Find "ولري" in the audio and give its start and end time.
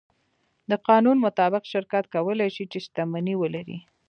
3.37-3.77